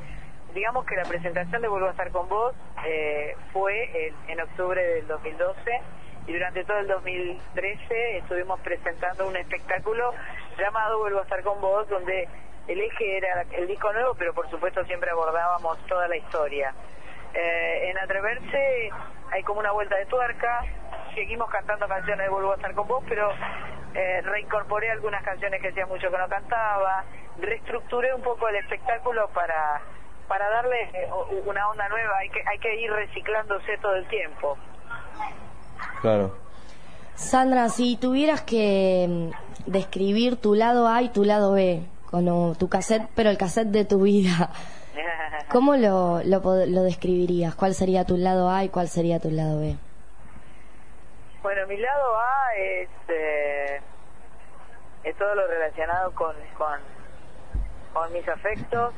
digamos 0.53 0.85
que 0.85 0.95
la 0.95 1.03
presentación 1.03 1.61
de 1.61 1.67
Vuelvo 1.67 1.87
a 1.87 1.91
estar 1.91 2.11
con 2.11 2.27
vos 2.27 2.53
eh, 2.85 3.35
fue 3.53 4.11
en, 4.27 4.41
octubre 4.41 4.81
del 4.81 5.07
2012 5.07 5.71
y 6.27 6.33
durante 6.33 6.63
todo 6.65 6.79
el 6.79 6.87
2013 6.87 8.17
estuvimos 8.17 8.59
presentando 8.61 9.27
un 9.27 9.37
espectáculo 9.37 10.11
llamado 10.57 10.99
Vuelvo 10.99 11.19
a 11.19 11.23
estar 11.23 11.41
con 11.43 11.61
vos, 11.61 11.87
donde 11.87 12.27
el 12.69 12.79
eje 12.79 13.17
era 13.17 13.45
el 13.51 13.67
disco 13.67 13.91
nuevo, 13.91 14.13
pero 14.13 14.33
por 14.33 14.49
supuesto 14.49 14.83
siempre 14.85 15.09
abordábamos 15.09 15.77
toda 15.87 16.07
la 16.07 16.15
historia. 16.15 16.73
Eh, 17.33 17.89
en 17.89 17.97
Atreverse 17.97 18.91
hay 19.31 19.43
como 19.43 19.59
una 19.59 19.71
vuelta 19.71 19.95
de 19.97 20.05
tuerca, 20.05 20.61
seguimos 21.15 21.49
cantando 21.49 21.87
canciones 21.87 22.25
de 22.25 22.29
Vuelvo 22.29 22.51
a 22.51 22.55
estar 22.55 22.73
con 22.75 22.87
vos, 22.87 23.03
pero 23.09 23.31
eh, 23.95 24.21
reincorporé 24.21 24.91
algunas 24.91 25.23
canciones 25.23 25.59
que 25.61 25.69
hacía 25.69 25.87
mucho 25.87 26.11
que 26.11 26.17
no 26.17 26.27
cantaba, 26.27 27.03
reestructuré 27.39 28.13
un 28.13 28.21
poco 28.21 28.47
el 28.47 28.57
espectáculo 28.57 29.27
para 29.33 29.81
para 30.27 30.47
darle 30.51 30.83
eh, 30.93 31.09
una 31.47 31.67
onda 31.69 31.89
nueva, 31.89 32.19
hay 32.19 32.29
que 32.29 32.43
hay 32.47 32.59
que 32.59 32.81
ir 32.81 32.91
reciclándose 32.91 33.77
todo 33.81 33.95
el 33.95 34.07
tiempo. 34.07 34.57
Claro. 36.01 36.35
Sandra, 37.15 37.69
si 37.69 37.97
tuvieras 37.97 38.41
que 38.43 39.07
mm, 39.09 39.71
describir 39.71 40.37
tu 40.37 40.53
lado 40.53 40.87
A 40.87 41.01
y 41.01 41.09
tu 41.09 41.25
lado 41.25 41.53
B, 41.53 41.83
como 42.09 42.55
tu 42.55 42.67
cassette, 42.69 43.07
pero 43.15 43.29
el 43.29 43.37
cassette 43.37 43.69
de 43.69 43.85
tu 43.85 44.01
vida, 44.01 44.49
¿cómo 45.51 45.75
lo, 45.75 46.21
lo, 46.23 46.39
lo 46.65 46.83
describirías? 46.83 47.55
¿Cuál 47.55 47.73
sería 47.73 48.05
tu 48.05 48.17
lado 48.17 48.49
A 48.49 48.63
y 48.63 48.69
cuál 48.69 48.87
sería 48.87 49.19
tu 49.19 49.29
lado 49.29 49.59
B? 49.59 49.75
Bueno, 51.43 51.67
mi 51.67 51.77
lado 51.77 52.17
A 52.17 52.55
es, 52.57 52.89
eh, 53.07 53.81
es 55.03 55.15
todo 55.17 55.35
lo 55.35 55.47
relacionado 55.47 56.13
con, 56.15 56.35
con, 56.57 56.79
con 57.93 58.11
mis 58.11 58.27
afectos, 58.27 58.93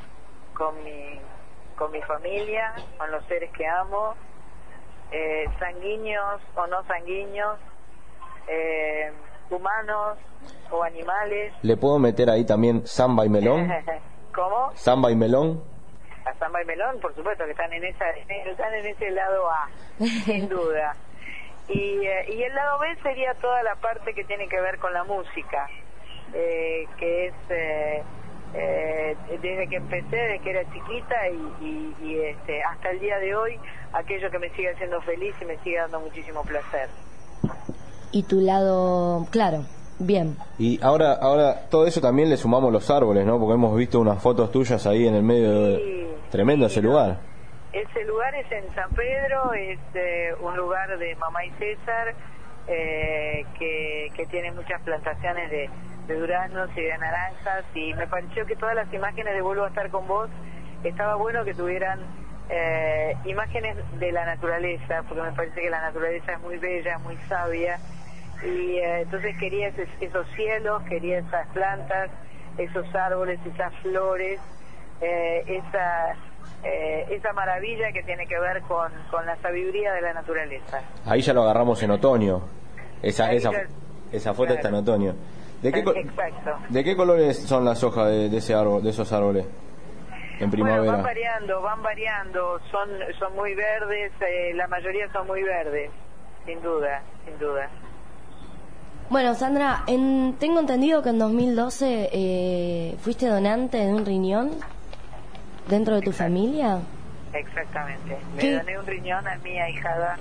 con 0.56 0.84
mi, 0.84 1.20
con 1.78 1.92
mi 1.92 2.02
familia, 2.04 2.74
con 2.98 3.12
los 3.12 3.26
seres 3.26 3.52
que 3.52 3.68
amo, 3.68 4.16
eh, 5.12 5.46
sanguíneos 5.60 6.42
o 6.56 6.66
no 6.68 6.84
sanguíneos, 6.88 7.60
eh, 8.48 9.12
humanos 9.50 10.18
o 10.72 10.84
animales. 10.84 11.54
¿Le 11.62 11.78
puedo 11.78 12.00
meter 12.00 12.30
ahí 12.30 12.46
también 12.46 12.86
samba 12.86 13.26
y 13.26 13.30
melón? 13.30 13.72
¿Cómo? 14.34 14.72
Samba 14.76 15.12
y 15.12 15.16
melón. 15.16 15.62
A 16.26 16.34
samba 16.38 16.62
y 16.62 16.66
melón, 16.66 17.00
por 17.00 17.16
supuesto, 17.16 17.46
que 17.46 17.52
están 17.52 17.74
en, 17.74 17.84
esa, 17.84 18.10
están 18.10 18.74
en 18.74 18.86
ese 18.88 19.12
lado 19.12 19.50
A, 19.50 19.70
sin 20.26 20.48
duda. 20.50 20.96
Y, 21.68 22.06
eh, 22.06 22.26
y 22.34 22.44
el 22.44 22.54
lado 22.54 22.80
B 22.80 22.88
sería 23.02 23.34
toda 23.36 23.64
la 23.64 23.76
parte 23.76 24.14
que 24.14 24.24
tiene 24.24 24.48
que 24.48 24.60
ver 24.60 24.78
con 24.80 24.94
la 24.94 25.04
música, 25.04 25.68
eh, 26.34 26.88
que 26.98 27.28
es 27.28 27.34
eh, 27.50 28.04
eh, 28.54 29.16
desde 29.42 29.68
que 29.68 29.78
empecé, 29.78 30.16
desde 30.16 30.40
que 30.40 30.50
era 30.50 30.64
chiquita 30.74 31.16
y, 31.62 31.96
y, 32.02 32.20
este, 32.20 32.62
hasta 32.64 32.90
el 32.92 33.00
día 33.00 33.18
de 33.20 33.34
hoy, 33.34 33.58
aquello 33.94 34.30
que 34.30 34.40
me 34.40 34.50
sigue 34.50 34.72
haciendo 34.72 35.02
feliz 35.02 35.34
y 35.42 35.46
me 35.46 35.58
sigue 35.60 35.78
dando 35.78 36.02
muchísimo 36.02 36.44
placer. 36.44 36.90
Y 38.12 38.24
tu 38.24 38.42
lado, 38.42 39.26
claro, 39.32 39.64
bien. 40.06 40.38
Y 40.58 40.84
ahora, 40.84 41.14
ahora 41.14 41.68
todo 41.70 41.88
eso 41.88 42.02
también 42.02 42.30
le 42.30 42.38
sumamos 42.38 42.72
los 42.72 42.90
árboles, 42.90 43.26
¿no? 43.26 43.40
Porque 43.40 43.54
hemos 43.54 43.76
visto 43.76 44.00
unas 44.00 44.22
fotos 44.22 44.52
tuyas 44.52 44.86
ahí 44.88 45.08
en 45.08 45.16
el 45.16 45.24
medio 45.24 45.52
de... 45.52 46.02
Tremendo 46.32 46.66
ese 46.66 46.82
lugar. 46.82 47.18
Ese 47.74 48.06
lugar 48.06 48.34
es 48.36 48.50
en 48.52 48.74
San 48.74 48.90
Pedro, 48.92 49.54
es 49.54 49.80
eh, 49.94 50.34
un 50.42 50.56
lugar 50.56 50.98
de 50.98 51.16
Mamá 51.16 51.46
y 51.46 51.52
César, 51.52 52.16
eh, 52.68 53.46
que, 53.60 54.12
que 54.16 54.26
tiene 54.28 54.52
muchas 54.52 54.82
plantaciones 54.82 55.50
de, 55.52 55.70
de 56.08 56.16
duranos 56.16 56.70
y 56.76 56.82
de 56.82 56.98
naranjas 56.98 57.66
y 57.76 57.94
me 57.94 58.08
pareció 58.08 58.46
que 58.46 58.56
todas 58.56 58.76
las 58.76 58.92
imágenes 58.94 59.34
de 59.34 59.42
Vuelvo 59.42 59.66
a 59.66 59.70
estar 59.70 59.90
con 59.90 60.08
vos 60.08 60.30
estaba 60.84 61.16
bueno 61.16 61.44
que 61.44 61.54
tuvieran 61.54 62.00
eh, 62.50 63.16
imágenes 63.26 63.78
de 64.00 64.12
la 64.12 64.26
naturaleza, 64.26 65.04
porque 65.08 65.24
me 65.24 65.32
parece 65.32 65.62
que 65.62 65.70
la 65.70 65.82
naturaleza 65.82 66.34
es 66.34 66.40
muy 66.42 66.58
bella, 66.58 66.98
muy 67.00 67.18
sabia 67.30 67.80
y 68.44 68.78
eh, 68.78 69.02
entonces 69.02 69.38
quería 69.38 69.70
esos, 69.70 70.28
cielos, 70.36 70.82
quería 70.84 71.20
esas 71.20 71.48
plantas, 71.50 72.10
esos 72.58 72.94
árboles, 72.96 73.40
esas 73.46 73.74
flores, 73.82 74.40
eh, 75.02 75.44
esa 75.48 76.16
esa 76.64 77.34
maravilla 77.34 77.92
que 77.92 78.04
tiene 78.04 78.28
que 78.28 78.40
ver 78.40 78.62
con, 78.62 78.92
con 79.10 79.26
la 79.26 79.36
sabiduría 79.38 79.94
de 79.94 80.02
la 80.02 80.14
naturaleza. 80.14 80.80
Ahí 81.06 81.22
ya 81.22 81.34
lo 81.34 81.42
agarramos 81.42 81.82
en 81.82 81.90
otoño. 81.90 82.40
Esa, 83.02 83.32
esa, 83.32 83.50
esa 84.12 84.34
foto 84.36 84.54
está 84.54 84.70
en 84.70 84.76
otoño. 84.76 85.16
¿De 85.62 85.72
qué, 85.72 85.84
¿De 86.70 86.84
qué 86.84 86.96
colores 86.96 87.38
son 87.38 87.64
las 87.64 87.84
hojas 87.84 88.08
de, 88.08 88.36
ese 88.36 88.56
árbol, 88.56 88.84
de 88.84 88.90
esos 88.90 89.12
árboles? 89.14 89.46
En 90.40 90.50
primavera. 90.50 90.94
van 90.94 91.04
variando, 91.04 91.62
van 91.62 91.84
variando, 91.84 92.60
son 92.72 92.90
son 93.20 93.36
muy 93.36 93.54
verdes, 93.54 94.12
eh, 94.22 94.54
la 94.56 94.68
mayoría 94.68 95.08
son 95.14 95.28
muy 95.28 95.44
verdes, 95.44 95.92
sin 96.48 96.60
duda, 96.64 97.04
sin 97.26 97.38
duda. 97.38 97.70
Bueno, 99.12 99.36
Sandra, 99.36 99.84
en, 99.88 100.38
tengo 100.40 100.62
entendido 100.62 101.04
que 101.04 101.10
en 101.10 101.20
2012 101.20 102.10
eh, 102.14 102.96
fuiste 103.02 103.28
donante 103.28 103.78
de 103.78 103.94
un 103.94 104.06
riñón 104.06 104.52
dentro 105.68 105.96
de 105.96 106.02
tu 106.02 106.14
familia. 106.14 106.80
Exactamente. 107.34 108.18
Le 108.38 108.54
doné 108.54 108.80
un 108.80 108.88
riñón 108.88 109.28
a 109.28 109.36
mi 109.40 109.60
ahijada 109.60 110.18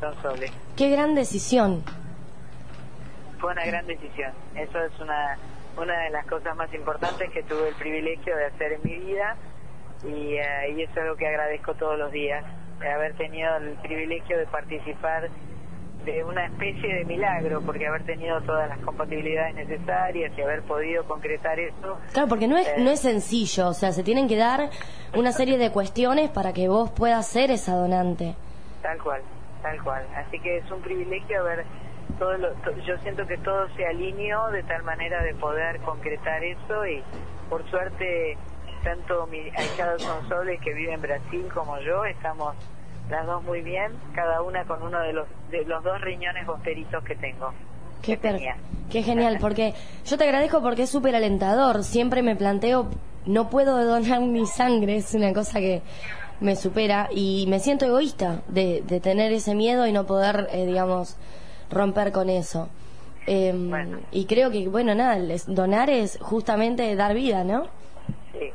Don 0.00 0.14
Sole. 0.22 0.52
Qué 0.76 0.88
gran 0.88 1.16
decisión 1.16 1.82
fue 3.40 3.50
una 3.50 3.64
gran 3.64 3.84
decisión. 3.88 4.32
Eso 4.54 4.84
es 4.84 5.00
una, 5.00 5.36
una 5.76 5.98
de 6.04 6.10
las 6.10 6.24
cosas 6.26 6.54
más 6.54 6.72
importantes 6.72 7.30
que 7.30 7.42
tuve 7.42 7.70
el 7.70 7.74
privilegio 7.74 8.36
de 8.36 8.46
hacer 8.46 8.72
en 8.74 8.82
mi 8.84 8.98
vida 8.98 9.34
y, 10.04 10.34
eh, 10.34 10.76
y 10.76 10.82
eso 10.82 10.92
es 10.92 10.98
algo 10.98 11.16
que 11.16 11.26
agradezco 11.26 11.74
todos 11.74 11.98
los 11.98 12.12
días, 12.12 12.44
de 12.78 12.88
haber 12.88 13.14
tenido 13.14 13.56
el 13.56 13.72
privilegio 13.82 14.38
de 14.38 14.46
participar 14.46 15.28
de 16.12 16.24
una 16.24 16.46
especie 16.46 16.94
de 16.94 17.04
milagro, 17.04 17.60
porque 17.60 17.86
haber 17.86 18.04
tenido 18.04 18.40
todas 18.42 18.68
las 18.68 18.78
compatibilidades 18.78 19.54
necesarias 19.54 20.32
y 20.36 20.40
haber 20.40 20.62
podido 20.62 21.04
concretar 21.04 21.58
eso. 21.60 21.98
Claro, 22.12 22.28
porque 22.28 22.48
no 22.48 22.56
es, 22.56 22.66
no 22.78 22.90
es 22.90 23.04
eh, 23.04 23.10
sencillo, 23.10 23.68
o 23.68 23.74
sea, 23.74 23.92
se 23.92 24.02
tienen 24.02 24.26
que 24.26 24.36
dar 24.36 24.70
una 25.14 25.32
serie 25.32 25.58
de 25.58 25.70
cuestiones 25.70 26.30
para 26.30 26.52
que 26.54 26.68
vos 26.68 26.90
puedas 26.90 27.26
ser 27.26 27.50
esa 27.50 27.74
donante. 27.74 28.34
Tal 28.80 28.98
cual, 29.02 29.20
tal 29.62 29.82
cual. 29.82 30.06
Así 30.16 30.40
que 30.40 30.58
es 30.58 30.70
un 30.70 30.80
privilegio 30.80 31.40
haber 31.40 31.66
todo 32.18 32.36
yo 32.86 32.96
siento 33.02 33.26
que 33.26 33.36
todo 33.38 33.68
se 33.76 33.86
alineó 33.86 34.48
de 34.50 34.62
tal 34.62 34.82
manera 34.82 35.22
de 35.22 35.34
poder 35.34 35.78
concretar 35.80 36.42
eso 36.42 36.86
y 36.86 37.02
por 37.50 37.68
suerte 37.68 38.36
tanto 38.82 39.26
mi 39.26 39.50
ahijado 39.50 39.98
Sonsoles 39.98 40.58
que 40.62 40.72
vive 40.72 40.94
en 40.94 41.02
Brasil 41.02 41.46
como 41.52 41.78
yo 41.80 42.06
estamos 42.06 42.56
las 43.10 43.26
dos 43.26 43.42
muy 43.42 43.62
bien, 43.62 43.92
cada 44.14 44.42
una 44.42 44.64
con 44.64 44.82
uno 44.82 45.00
de 45.00 45.12
los 45.12 45.26
de 45.50 45.64
los 45.64 45.82
dos 45.82 46.00
riñones 46.00 46.46
bosteritos 46.46 47.02
que 47.04 47.14
tengo. 47.16 47.52
Qué, 48.02 48.18
qué 48.90 49.02
genial, 49.02 49.38
porque 49.40 49.74
yo 50.04 50.18
te 50.18 50.24
agradezco 50.24 50.62
porque 50.62 50.82
es 50.82 50.90
súper 50.90 51.16
alentador. 51.16 51.82
Siempre 51.84 52.22
me 52.22 52.36
planteo, 52.36 52.88
no 53.26 53.50
puedo 53.50 53.84
donar 53.84 54.20
mi 54.22 54.46
sangre, 54.46 54.96
es 54.96 55.14
una 55.14 55.32
cosa 55.32 55.58
que 55.58 55.82
me 56.40 56.54
supera 56.54 57.08
y 57.10 57.46
me 57.48 57.58
siento 57.58 57.84
egoísta 57.84 58.42
de, 58.48 58.82
de 58.86 59.00
tener 59.00 59.32
ese 59.32 59.54
miedo 59.54 59.86
y 59.86 59.92
no 59.92 60.06
poder, 60.06 60.48
eh, 60.52 60.66
digamos, 60.66 61.16
romper 61.70 62.12
con 62.12 62.28
eso. 62.28 62.68
Em, 63.26 64.00
y 64.10 64.24
creo 64.26 64.50
que, 64.50 64.68
bueno, 64.68 64.94
nada, 64.94 65.18
donar 65.46 65.90
es 65.90 66.18
justamente 66.20 66.96
dar 66.96 67.14
vida, 67.14 67.44
¿no? 67.44 67.64
Sí, 68.32 68.50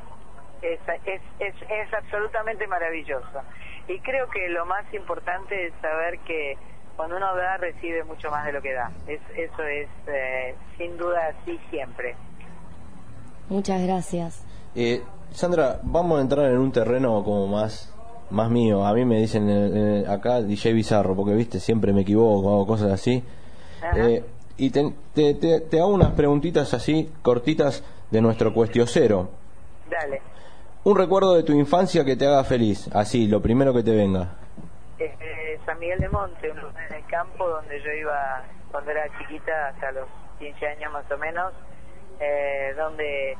es, 0.63 0.79
es, 1.05 1.22
es, 1.39 1.53
es 1.62 1.93
absolutamente 1.93 2.65
maravilloso. 2.65 3.41
Y 3.88 4.00
creo 4.00 4.30
que 4.30 4.50
lo 4.50 4.66
más 4.66 4.92
importante 4.94 5.68
es 5.68 5.74
saber 5.82 6.20
que 6.20 6.58
cuando 6.96 7.18
uno 7.18 7.36
da, 7.36 7.58
recibe 7.58 8.04
mucho 8.04 8.30
más 8.30 8.46
de 8.46 8.54
lo 8.54 8.62
que 8.62 8.74
da. 8.74 8.92
Es, 9.08 9.20
eso 9.36 9.63
es, 9.63 9.90
eh, 10.08 10.56
sin 10.78 10.98
duda, 10.98 11.30
así 11.30 11.60
siempre. 11.70 12.16
Muchas 13.50 13.82
gracias. 13.82 14.46
Eh, 14.75 15.02
Sandra, 15.32 15.80
vamos 15.84 16.20
a 16.20 16.22
entrar 16.22 16.46
en 16.52 16.60
un 16.60 16.72
terreno 16.72 17.24
como 17.24 17.48
más 17.48 17.94
más 18.34 18.50
mío. 18.50 18.86
A 18.86 18.94
mí 18.94 19.06
me 19.06 19.20
dicen 19.20 19.48
eh, 19.50 20.06
acá 20.08 20.42
DJ 20.42 20.74
Bizarro, 20.74 21.16
porque 21.16 21.34
viste, 21.34 21.60
siempre 21.60 21.94
me 21.94 22.02
equivoco, 22.02 22.50
hago 22.50 22.68
cosas 22.68 22.92
así. 22.92 23.24
Eh, 23.96 24.24
y 24.58 24.70
te, 24.70 24.94
te, 25.13 25.80
hago 25.80 25.90
unas 25.90 26.12
preguntitas 26.12 26.74
así, 26.74 27.12
cortitas, 27.22 27.84
de 28.12 28.22
nuestro 28.22 28.54
cuestiocero. 28.54 29.30
Dale. 29.90 30.22
Un 30.86 30.98
recuerdo 30.98 31.34
de 31.36 31.44
tu 31.44 31.54
infancia 31.54 32.04
que 32.04 32.16
te 32.16 32.28
haga 32.28 32.44
feliz, 32.44 32.90
así, 32.94 33.28
lo 33.28 33.42
primero 33.42 33.74
que 33.74 33.84
te 33.84 33.96
venga. 33.96 34.36
Eh, 35.00 35.60
San 35.66 35.80
Miguel 35.80 36.00
de 36.00 36.10
Monte, 36.10 36.50
en 36.50 36.94
el 36.94 37.06
campo 37.06 37.48
donde 37.48 37.82
yo 37.82 37.92
iba 37.92 38.44
cuando 38.72 38.92
era 38.92 39.04
chiquita, 39.18 39.70
hasta 39.70 39.92
los 39.94 40.08
15 40.40 40.68
años 40.68 40.92
más 40.92 41.10
o 41.10 41.18
menos, 41.18 41.54
donde 42.78 43.38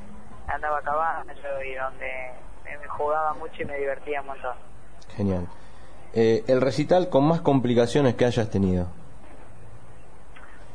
andaba 0.48 0.82
caballo 0.82 1.62
y 1.66 1.74
donde 1.76 2.32
me 2.64 2.88
jugaba 2.88 3.34
mucho 3.34 3.62
y 3.62 3.66
me 3.66 3.78
divertía 3.78 4.22
montón. 4.22 4.56
Genial. 5.16 5.48
eh, 6.14 6.44
el 6.48 6.62
recital 6.62 7.10
con 7.10 7.26
más 7.28 7.42
complicaciones 7.42 8.16
que 8.16 8.26
hayas 8.26 8.50
tenido. 8.50 8.88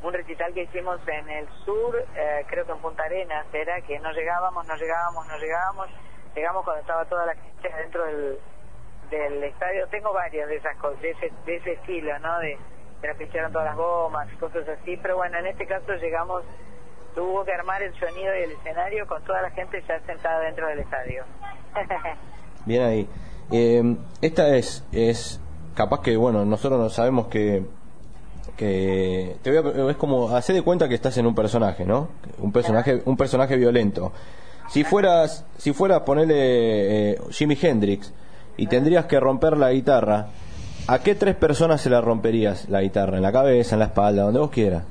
Un 0.03 0.13
recital 0.13 0.53
que 0.55 0.63
hicimos 0.63 1.01
en 1.09 1.29
el 1.29 1.47
sur, 1.65 1.97
eh, 2.15 2.45
creo 2.49 2.65
que 2.67 2.73
en 2.73 2.79
Punta 2.79 3.05
Arenas, 3.05 3.47
era 3.53 3.81
que 3.83 3.99
no 4.01 4.13
llegábamos, 4.13 4.67
no 4.67 4.77
llegábamos, 4.77 5.27
no 5.27 5.39
llegábamos. 5.39 5.89
Llegamos 6.39 6.63
cuando 6.65 6.81
estaba 6.83 7.05
toda 7.07 7.27
la 7.27 7.35
gente 7.35 7.69
dentro 7.83 8.05
del, 8.07 8.39
del 9.11 9.43
estadio. 9.43 9.89
Tengo 9.89 10.13
varias 10.13 10.49
de 10.49 10.55
esas 10.57 10.77
cosas, 10.77 11.01
de 11.03 11.11
ese, 11.11 11.33
de 11.47 11.57
ese 11.57 11.73
estilo, 11.73 12.17
¿no? 12.21 12.39
De, 12.39 12.57
de 13.03 13.15
que 13.17 13.25
echaron 13.25 13.51
todas 13.51 13.67
las 13.67 13.77
gomas, 13.77 14.29
cosas 14.39 14.69
así. 14.69 14.97
Pero 15.03 15.17
bueno, 15.17 15.37
en 15.39 15.47
este 15.49 15.67
caso 15.67 15.93
llegamos, 15.95 16.45
tuvo 17.17 17.45
que 17.45 17.53
armar 17.53 17.83
el 17.83 17.93
sonido 17.99 18.37
y 18.39 18.43
el 18.45 18.53
escenario 18.53 19.05
con 19.09 19.21
toda 19.25 19.43
la 19.43 19.51
gente 19.51 19.83
ya 19.89 19.99
sentada 20.07 20.39
dentro 20.41 20.69
del 20.69 20.79
estadio. 20.79 21.25
Bien 22.67 22.83
ahí. 22.85 23.09
Eh, 23.51 23.97
esta 24.23 24.55
es, 24.57 24.87
es 24.93 25.41
capaz 25.75 26.03
que, 26.03 26.17
bueno, 26.17 26.45
nosotros 26.45 26.79
no 26.79 26.89
sabemos 26.89 27.27
que, 27.27 27.65
que 28.57 29.37
te 29.43 29.61
voy 29.61 29.73
a- 29.89 29.91
es 29.91 29.97
como, 29.97 30.37
hacer 30.37 30.55
de 30.55 30.63
cuenta 30.63 30.89
que 30.89 30.95
estás 30.95 31.17
en 31.19 31.27
un 31.27 31.35
personaje, 31.35 31.85
¿no? 31.85 32.09
Un 32.39 32.53
personaje, 32.53 33.03
un 33.05 33.17
personaje 33.17 33.57
violento. 33.57 34.13
Si 34.69 34.85
fueras, 34.85 35.45
si 35.57 35.73
fueras 35.73 36.01
ponerle 36.03 37.13
eh, 37.13 37.19
Jimi 37.31 37.57
Hendrix 37.61 38.13
y 38.57 38.67
tendrías 38.67 39.07
que 39.07 39.19
romper 39.19 39.57
la 39.57 39.73
guitarra, 39.73 40.27
¿a 40.87 40.99
qué 41.01 41.15
tres 41.15 41.35
personas 41.37 41.81
se 41.81 41.91
la 41.91 42.01
romperías 42.01 42.69
la 42.69 42.81
guitarra? 42.83 43.17
¿En 43.17 43.23
la 43.23 43.33
cabeza, 43.33 43.75
en 43.75 43.79
la 43.81 43.87
espalda, 43.87 44.23
donde 44.25 44.41
vos 44.41 44.51
quieras? 44.51 44.83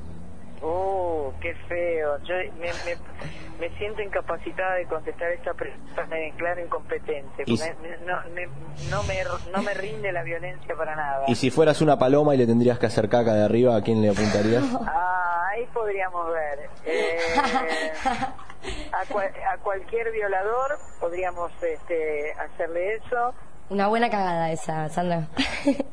Uh, 0.62 1.30
qué 1.40 1.54
feo. 1.68 2.18
Yo 2.24 2.34
me, 2.58 2.66
me, 2.84 3.68
me 3.68 3.78
siento 3.78 4.02
incapacitada 4.02 4.74
de 4.74 4.86
contestar 4.86 5.30
esta 5.30 5.54
pregunta, 5.54 6.04
me 6.06 6.16
declaro 6.22 6.60
incompetente. 6.64 7.44
Y 7.46 7.56
Me- 7.56 7.74
me- 7.80 7.96
no, 8.04 8.16
me, 8.34 8.46
no, 8.90 9.02
me, 9.04 9.14
no 9.54 9.62
me 9.62 9.74
rinde 9.74 10.10
la 10.10 10.22
violencia 10.24 10.74
para 10.76 10.96
nada. 10.96 11.24
Y 11.28 11.36
si 11.36 11.50
fueras 11.50 11.80
una 11.80 11.96
paloma 11.98 12.34
y 12.34 12.38
le 12.38 12.46
tendrías 12.46 12.78
que 12.80 12.86
hacer 12.86 13.08
caca 13.08 13.34
de 13.34 13.44
arriba, 13.44 13.76
¿a 13.76 13.82
quién 13.82 14.02
le 14.02 14.10
apuntarías? 14.10 14.64
Ah, 14.86 15.46
ahí 15.54 15.66
podríamos 15.72 16.26
ver. 16.32 16.68
Eh, 16.84 17.16
a, 18.92 19.04
cual- 19.12 19.32
a 19.52 19.58
cualquier 19.58 20.10
violador 20.12 20.78
podríamos 21.00 21.50
este, 21.62 22.32
hacerle 22.32 22.94
eso. 22.96 23.34
Una 23.70 23.86
buena 23.88 24.08
cagada 24.10 24.50
esa, 24.50 24.88
Sandra. 24.88 25.28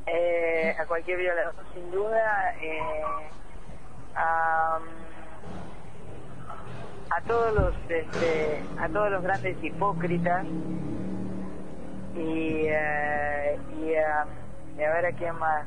Eh, 0.07 0.74
a 0.79 0.86
cualquier 0.86 1.17
violador, 1.17 1.53
sin 1.74 1.91
duda. 1.91 2.55
Eh, 2.62 3.01
a, 4.15 4.79
a 7.10 7.22
todos 7.27 7.53
los 7.53 7.75
este, 7.89 8.63
a 8.79 8.88
todos 8.89 9.12
los 9.12 9.22
grandes 9.24 9.62
hipócritas 9.62 10.45
y, 12.15 12.67
eh, 12.67 13.60
y, 13.77 13.95
a, 13.95 14.25
y 14.77 14.84
a 14.84 14.93
ver 14.93 15.05
a 15.07 15.12
quién 15.13 15.36
más 15.38 15.65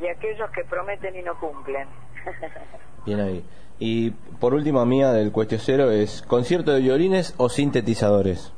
y 0.00 0.08
a 0.08 0.12
aquellos 0.12 0.50
que 0.50 0.64
prometen 0.64 1.16
y 1.16 1.22
no 1.22 1.38
cumplen 1.40 1.88
Bien 3.06 3.20
ahí. 3.20 3.48
Y 3.84 4.10
por 4.38 4.54
última 4.54 4.84
mía 4.84 5.10
del 5.12 5.32
cuestión 5.32 5.60
cero 5.60 5.90
es 5.90 6.22
concierto 6.22 6.70
de 6.72 6.78
violines 6.80 7.34
o 7.36 7.48
sintetizadores, 7.48 8.52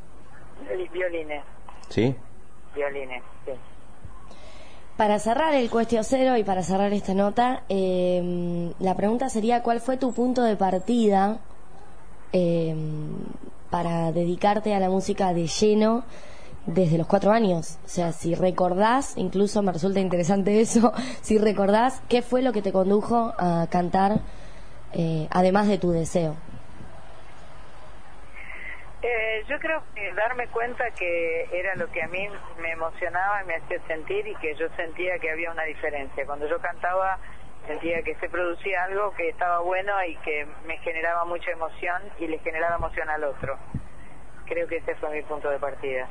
Vi- 0.76 0.88
violines 0.93 1.43
¿sí? 1.88 2.14
violines 2.75 3.23
sí. 3.47 3.52
Para 4.99 5.19
cerrar 5.19 5.54
el 5.54 5.71
cuestión 5.71 6.04
cero 6.04 6.37
y 6.37 6.45
para 6.45 6.62
cerrar 6.62 6.93
esta 6.93 7.14
nota, 7.14 7.62
eh, 7.71 8.71
la 8.81 8.95
pregunta 8.97 9.31
sería 9.31 9.62
cuál 9.62 9.81
fue 9.81 9.97
tu 9.97 10.12
punto 10.12 10.43
de 10.43 10.57
partida 10.57 11.38
eh, 12.33 12.76
para 13.71 14.12
dedicarte 14.12 14.75
a 14.75 14.81
la 14.81 14.90
música 14.90 15.33
de 15.33 15.47
lleno 15.47 16.04
desde 16.66 16.99
los 16.99 17.07
cuatro 17.07 17.33
años. 17.33 17.78
O 17.84 17.89
sea, 17.89 18.13
si 18.13 18.34
recordás, 18.34 19.15
incluso 19.17 19.63
me 19.63 19.73
resulta 19.73 20.00
interesante 20.00 20.60
eso, 20.60 20.93
si 21.23 21.39
recordás 21.39 22.02
qué 22.10 22.21
fue 22.21 22.43
lo 22.43 22.52
que 22.52 22.60
te 22.63 22.73
condujo 22.73 23.32
a 23.39 23.67
cantar, 23.71 24.21
eh, 24.95 25.28
además 25.30 25.69
de 25.69 25.78
tu 25.78 25.93
deseo. 25.93 26.37
Eh, 29.02 29.45
yo 29.49 29.59
creo 29.59 29.83
que 29.95 30.15
darme 30.15 30.49
cuenta 30.49 30.91
que 30.93 31.49
era 31.52 31.75
lo 31.75 31.91
que 31.93 32.02
a 32.02 32.09
mí 32.09 32.26
me 32.59 32.71
emocionaba 32.73 33.43
y 33.43 33.47
me 33.47 33.57
hacía 33.57 33.78
sentir 33.87 34.26
y 34.26 34.35
que 34.37 34.54
yo 34.54 34.67
sentía 34.76 35.19
que 35.19 35.30
había 35.30 35.50
una 35.50 35.65
diferencia. 35.65 36.25
Cuando 36.25 36.49
yo 36.49 36.59
cantaba 36.59 37.19
sentía 37.67 38.02
que 38.02 38.15
se 38.17 38.28
producía 38.28 38.85
algo 38.85 39.13
que 39.17 39.28
estaba 39.28 39.61
bueno 39.61 39.93
y 40.09 40.17
que 40.17 40.47
me 40.67 40.78
generaba 40.78 41.25
mucha 41.25 41.50
emoción 41.50 42.02
y 42.19 42.26
le 42.26 42.39
generaba 42.39 42.76
emoción 42.76 43.09
al 43.11 43.25
otro. 43.25 43.59
Creo 44.47 44.67
que 44.69 44.76
ese 44.76 44.95
fue 44.97 45.11
mi 45.11 45.23
punto 45.23 45.50
de 45.50 45.59
partida. 45.59 46.09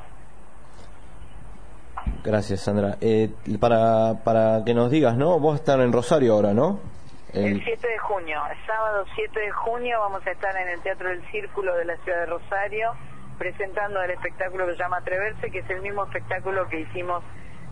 Gracias, 2.24 2.60
Sandra. 2.60 2.96
Eh, 3.00 3.30
para, 3.60 4.22
para 4.24 4.62
que 4.64 4.74
nos 4.74 4.90
digas, 4.90 5.16
¿no? 5.16 5.38
Vos 5.38 5.56
estás 5.56 5.78
en 5.80 5.92
Rosario 5.92 6.34
ahora, 6.34 6.52
¿no? 6.52 6.80
El 7.34 7.44
El- 7.56 7.64
7 7.64 7.88
de 7.88 7.98
junio, 7.98 8.38
sábado 8.66 9.04
7 9.14 9.40
de 9.40 9.50
junio 9.50 9.98
vamos 10.00 10.26
a 10.26 10.30
estar 10.30 10.56
en 10.56 10.68
el 10.68 10.80
Teatro 10.82 11.08
del 11.08 11.22
Círculo 11.30 11.74
de 11.76 11.84
la 11.84 11.96
ciudad 11.98 12.20
de 12.20 12.26
Rosario 12.26 12.92
presentando 13.38 14.00
el 14.02 14.10
espectáculo 14.12 14.66
que 14.66 14.72
se 14.74 14.78
llama 14.78 14.98
Atreverse, 14.98 15.50
que 15.50 15.58
es 15.58 15.70
el 15.70 15.80
mismo 15.82 16.04
espectáculo 16.04 16.68
que 16.68 16.80
hicimos 16.80 17.22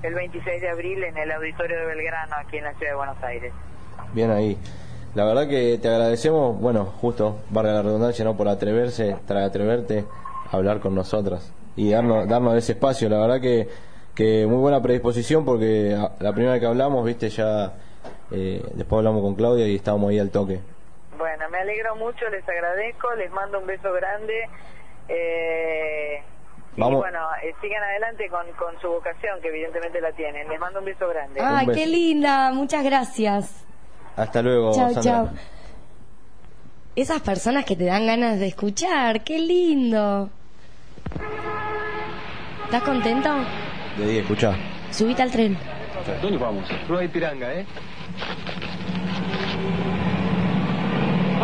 el 0.03 0.15
26 0.15 0.61
de 0.61 0.69
abril 0.69 1.05
en 1.05 1.17
el 1.17 1.31
Auditorio 1.31 1.79
de 1.79 1.87
Belgrano, 1.87 2.35
aquí 2.37 2.57
en 2.59 2.65
la 2.65 2.73
ciudad 2.75 2.91
de 2.93 2.97
Buenos 2.97 3.23
Aires. 3.23 3.53
Bien 4.13 4.31
ahí. 4.33 4.59
La 5.15 5.25
verdad 5.25 5.47
que 5.49 5.79
te 5.81 5.89
agradecemos, 5.89 6.59
bueno, 6.61 6.85
justo, 6.85 7.39
valga 7.51 7.75
la 7.75 7.83
redundancia, 7.83 8.25
¿no? 8.25 8.37
Por 8.37 8.49
atreverse, 8.49 9.17
para 9.29 9.45
atreverte 9.45 10.05
a 10.51 10.57
hablar 10.57 10.81
con 10.81 10.95
nosotras 10.97 11.53
y 11.77 11.93
darnos, 11.93 12.27
darnos 12.29 12.57
ese 12.57 12.73
espacio. 12.73 13.09
La 13.09 13.19
verdad 13.19 13.41
que, 13.41 13.69
que 14.17 14.45
muy 14.49 14.57
buena 14.59 14.83
predisposición 14.83 15.45
porque 15.45 15.97
la 16.19 16.33
primera 16.33 16.55
vez 16.55 16.61
que 16.61 16.67
hablamos, 16.67 17.05
viste, 17.05 17.29
ya 17.29 17.75
eh, 18.33 18.63
después 18.75 18.99
hablamos 18.99 19.23
con 19.23 19.35
Claudia 19.35 19.67
y 19.67 19.77
estábamos 19.77 20.11
ahí 20.11 20.19
al 20.19 20.31
toque. 20.31 20.61
Bueno, 21.19 21.49
me 21.51 21.59
alegro 21.59 21.95
mucho, 21.97 22.29
les 22.31 22.47
agradezco, 22.49 23.15
les 23.17 23.31
mando 23.31 23.59
un 23.61 23.67
beso 23.67 23.93
grande. 23.93 24.35
Eh, 25.09 26.23
Vamos. 26.77 26.95
Y 26.95 26.97
bueno, 27.03 27.19
eh, 27.43 27.55
sigan 27.61 27.83
adelante 27.83 28.29
con, 28.31 28.47
con 28.53 28.81
su 28.81 28.89
vocación, 28.89 29.41
que 29.43 29.49
evidentemente 29.49 30.01
la 30.01 30.13
tienen. 30.13 30.49
Les 30.49 30.59
mando 30.59 30.79
un 30.79 30.87
beso 30.87 31.07
grande. 31.09 31.41
Ay, 31.43 31.67
beso. 31.67 31.79
qué 31.79 31.87
linda, 31.87 32.51
muchas 32.53 32.83
gracias. 32.83 33.65
Hasta 34.17 34.41
luego, 34.43 34.73
Chao, 34.75 34.91
Sandra. 34.91 35.03
chao. 35.03 35.29
Esas 36.97 37.21
personas 37.23 37.65
que 37.65 37.77
te 37.77 37.85
dan 37.85 38.07
ganas 38.07 38.39
de 38.39 38.47
escuchar, 38.47 39.23
qué 39.23 39.39
lindo. 39.39 40.31
¿Estás 42.65 42.83
contento? 42.83 43.31
De 43.99 44.07
día, 44.07 44.21
escuchá. 44.23 44.55
Subite 44.91 45.23
al 45.23 45.31
tren. 45.31 45.59
¿Dónde 46.21 46.39
vamos? 46.39 46.69
No 46.89 46.99
hay 46.99 47.09
piranga, 47.09 47.53
¿eh? 47.55 47.67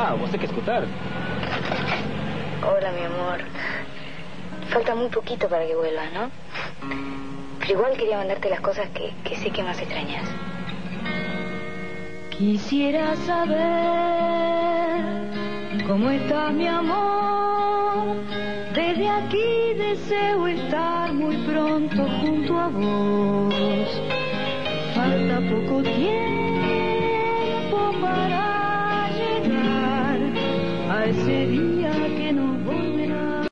Ah, 0.00 0.14
vos 0.18 0.30
tenés 0.30 0.46
que 0.48 0.54
escuchar. 0.54 0.84
Hola, 2.62 2.92
mi 2.92 3.04
amor. 3.04 3.40
Falta 4.68 4.94
muy 4.94 5.08
poquito 5.08 5.48
para 5.48 5.66
que 5.66 5.74
vuelvas, 5.74 6.12
¿no? 6.12 6.30
Pero 7.58 7.72
igual 7.72 7.96
quería 7.96 8.18
mandarte 8.18 8.48
las 8.48 8.60
cosas 8.60 8.88
que, 8.90 9.12
que 9.24 9.34
sé 9.36 9.50
que 9.50 9.62
más 9.62 9.80
extrañas. 9.80 10.28
Quisiera 12.30 13.16
saber 13.16 13.58
cómo 15.86 16.10
está 16.10 16.50
mi 16.50 16.68
amor. 16.68 18.16
Desde 18.74 19.08
aquí 19.08 19.74
deseo 19.76 20.46
estar 20.46 21.12
muy 21.12 21.36
pronto 21.38 22.06
junto 22.20 22.58
a 22.58 22.68
vos. 22.68 24.02
Falta 24.94 25.40
poco 25.50 25.82
tiempo 25.82 26.47